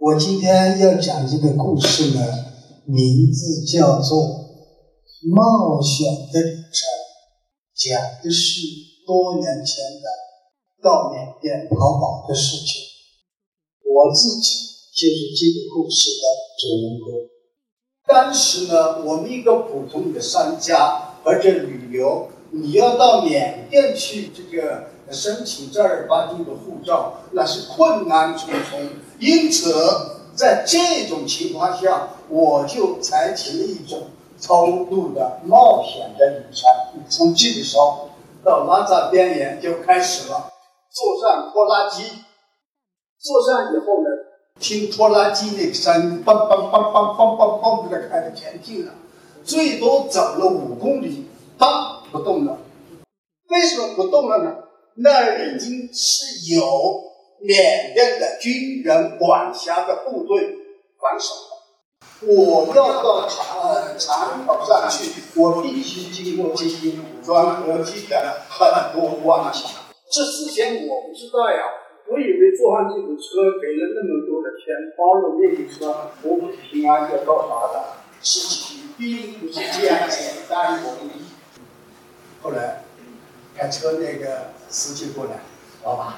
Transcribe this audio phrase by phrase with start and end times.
[0.00, 2.24] 我今天要讲这个故事呢，
[2.86, 4.18] 名字叫做
[5.28, 6.62] 《冒险的旅程》，
[7.74, 8.62] 讲的是
[9.06, 10.08] 多年前的
[10.82, 12.80] 到缅甸淘宝的事情。
[13.84, 14.56] 我自己
[14.96, 16.24] 就是这个故事的
[16.58, 17.28] 主人公。
[18.08, 28.80] 当时呢，我们一个普通的商家，而且旅游，你要到缅甸去这个申请正儿八经的护照，那是困难重重。
[29.18, 29.74] 因此，
[30.34, 34.08] 在这种情况下，我就采取了一种
[34.40, 36.70] 超度的冒险的旅程。
[37.08, 38.08] 从这个时候
[38.44, 40.50] 到拉萨边缘就开始了，
[40.90, 42.04] 坐上拖拉机，
[43.18, 44.08] 坐上以后呢，
[44.58, 48.92] 听拖拉机那个声音，梆梆梆梆梆梆梆的开始前进了，
[49.44, 51.26] 最多走了五公里，
[51.58, 52.56] 当不动了。
[53.48, 54.54] 为什么不动了呢？
[54.96, 57.10] 那已经是有。
[57.42, 60.58] 缅甸的军人管辖的部队
[61.00, 61.34] 防守
[62.20, 69.52] 我要到长长岛上去，我必须经过这些武装合击的很多关卡。
[70.12, 71.64] 这事先我不知道呀，
[72.12, 73.22] 我以为坐上这种车，
[73.58, 78.02] 给了那么多的钱，包了那个车，我不平安就到达了。
[78.20, 81.24] 事情并不是这样简单容易。
[82.42, 82.84] 后来
[83.60, 85.32] 开车那个司机过来，
[85.84, 86.14] 老板。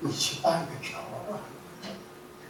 [0.00, 1.38] 你去办个条吧。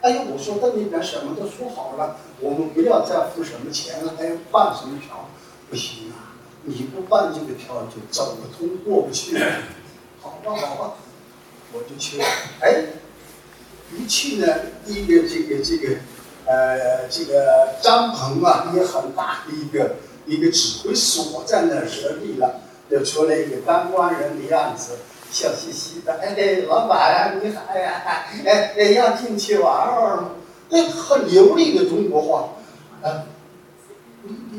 [0.00, 5.28] 哎呀，我说到那边什么都说好了，我们不要再付什么钱了，还要办什么条？
[5.68, 6.32] 不行啊！
[6.62, 9.38] 你不办这个条就走不通，过不去。
[10.22, 10.94] 好吧，好吧，
[11.74, 12.24] 我就去了。
[12.60, 12.84] 哎，
[13.92, 14.46] 一去呢，
[14.86, 15.96] 一个这个这个
[16.46, 24.92] 呃这个帐篷啊，也很大的一个一个指挥所在那设立了，就出来一个当官人的样子。
[25.30, 28.02] 笑嘻嘻的，哎，老板你好呀，
[28.46, 30.30] 哎哎，要进去玩玩吗？
[30.70, 32.50] 哎，很流利的中国话，
[33.02, 33.24] 啊，
[34.22, 34.58] 你你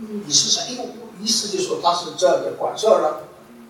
[0.00, 0.60] 你你是谁？
[0.68, 0.84] 哎呦，
[1.22, 3.20] 意思就说他是这的管事儿的。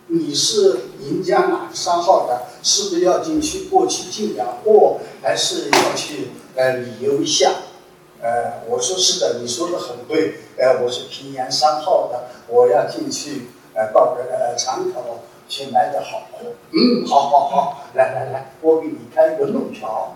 [0.09, 2.43] 你是银江哪个商号的？
[2.65, 7.53] 是不是要进去过去进点货，还是要去呃旅游一下？
[8.21, 10.41] 呃，我说是的，你说的很对。
[10.59, 15.21] 呃，我是平阳商号的，我要进去呃到这个长口。
[15.51, 20.15] 去买点好货，嗯，好好好，来来来，我给你开个路条。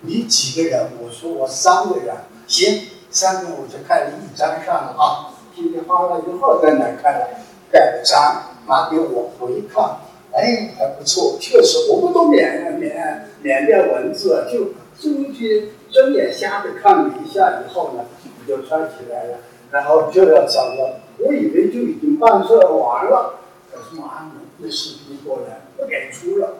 [0.00, 0.84] 你几个人？
[1.00, 2.12] 我说我三个人，
[2.48, 5.30] 行，三个人我就开了一张上了啊。
[5.54, 7.28] 噼里啪啦一号在那开了，
[7.70, 9.98] 盖了章，拿给我，我一看，
[10.32, 18.04] 哎，还不错，确实我不懂缅缅缅甸文字，就就去睁眼瞎子看了一下以后呢，
[18.44, 19.38] 就穿起来了，
[19.70, 21.00] 然后就要走了。
[21.18, 23.40] 我以为就已经办事完了，
[23.70, 24.30] 可是妈。
[24.60, 26.54] 那视频过来不给出了，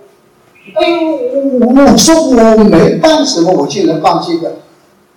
[0.76, 4.58] 哎呦，我说我没办什么，我竟然办这个，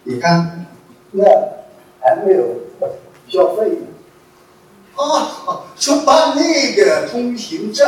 [0.06, 0.66] 你看，
[1.12, 1.24] 那
[2.00, 2.44] 还没有
[3.30, 3.86] 交费呢，
[4.96, 7.88] 啊，说办那个通行证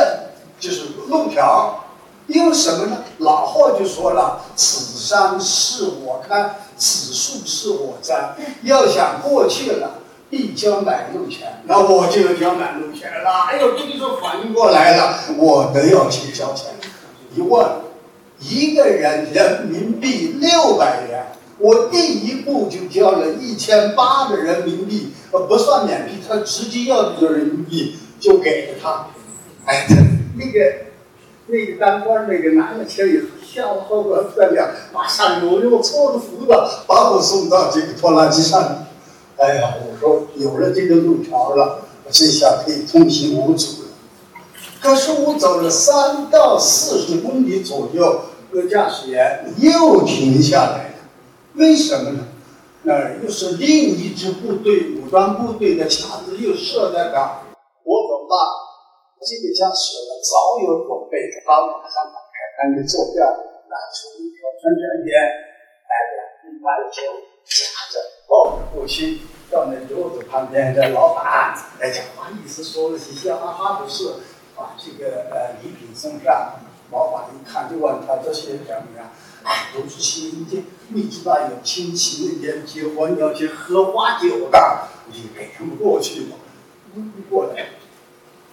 [0.60, 1.86] 就是路条，
[2.28, 2.98] 因为什么呢？
[3.18, 9.98] 老话就说了，此山是我开，此树是我栽，要想过去了。
[10.34, 13.46] 必交买路钱，那我就要交买路钱了。
[13.48, 16.72] 哎呦，这个时候反应过来了，我得要去交钱。
[17.36, 17.64] 一问，
[18.40, 21.26] 一个人人民币六百元，
[21.58, 29.06] 我第一步就交了一千八的人民币，呃，不算免币，他直接要的就是人民币就给了他。
[29.66, 29.86] 哎，
[30.34, 30.74] 那个
[31.46, 38.83] 那个当官那个拿了钱以后，笑得好不得了，马上又又搓着扶的把我送到这个拖拉机上。
[39.36, 43.88] 哎呀，我说有了这个路条了，我这下可以通行无阻了。
[44.80, 48.22] 可是我走了三到四十公里左右，
[48.52, 50.94] 那驾驶员又停下来了。
[51.54, 52.28] 为什么呢？
[52.86, 57.40] 那儿又是另一支部队，武装部队的卡子又设在那儿。
[57.82, 58.36] 我走吧，
[59.24, 65.10] 这个驾驶员早有准备，他马上打开他的坐垫，拿出一条春卷烟，
[65.88, 67.08] 来两瓶白酒，
[68.26, 69.20] 抱着过去，
[69.50, 74.14] 到那桌子旁边，的老板来讲话意思说了嘻嘻哈哈的事，
[74.56, 76.54] 把这个呃礼品送上。
[76.92, 79.10] 老板一看就问他这些什么呀？
[79.42, 86.36] 哎，都是亲戚，你知道有亲戚那边结婚要去喝花酒的，你给他们过去吧。
[87.28, 87.70] 过来，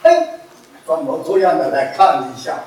[0.01, 0.39] 哎，
[0.85, 2.63] 装模作样的来看了一下，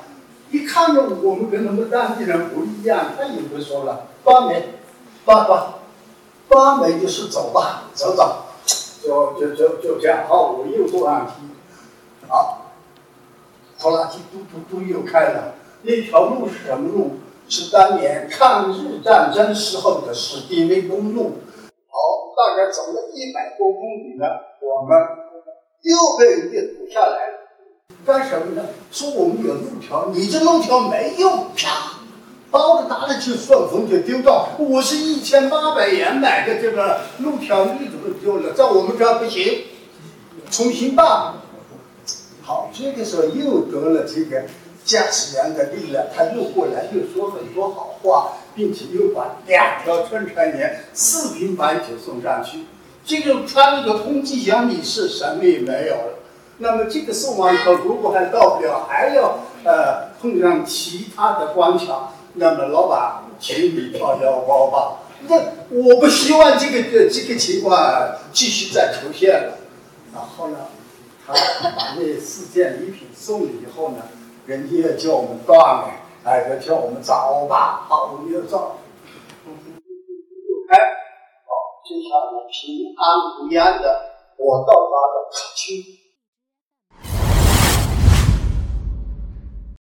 [0.50, 4.68] 一看着我们跟他们当地人不一样，他也不说了，爸没，
[5.24, 5.74] 爸爸。
[6.54, 8.44] 发没就是走吧，走走，
[9.02, 10.24] 就就就就这样。
[10.28, 11.32] 好，我又坐上梯，
[12.28, 12.70] 好，
[13.80, 15.54] 拖拉机嘟嘟嘟又开了。
[15.82, 17.16] 那条路是什么路？
[17.48, 21.32] 是当年抗日战争时候的史迪威公路。
[21.88, 21.98] 好，
[22.36, 24.26] 大概走了一百多公里呢，
[24.62, 24.96] 我们
[25.82, 27.34] 又被人家堵下来了。
[28.06, 28.62] 干什么呢？
[28.92, 31.93] 说我们有路条，你这路条没用，啪，
[32.88, 34.50] 拿着打的就顺丰就丢到。
[34.58, 38.52] 我是一千八百元买的这个路条，你怎么丢了？
[38.52, 39.64] 在我们这儿不行，
[40.50, 41.34] 重新办。
[42.42, 44.42] 好，这个时候又得了这个
[44.84, 52.64] 驾驶员的力量，他又过来又说很多好话，并且又把两条春川年四平八稳送上去。
[53.04, 56.18] 这个穿那个通缉箱里是什么也没有了。
[56.58, 64.98] 那么这个送完以后，如果还到不了，还要呃碰上其他的关卡，那么老板，请你掏腰包吧。
[65.26, 65.36] 那
[65.70, 69.58] 我不希望这个这个情况继续再出现了。
[70.12, 70.58] 然后呢？
[71.26, 71.32] 他
[71.70, 74.02] 把那四件礼品送了以后呢，
[74.44, 75.90] 人家要叫我们断了，
[76.22, 78.76] 哎，要叫我们找吧，好，我们要找。
[80.68, 80.78] 哎，
[81.46, 81.50] 好，
[81.82, 83.86] 接下来平安无恙的，
[84.36, 86.03] 我到达了卡丘。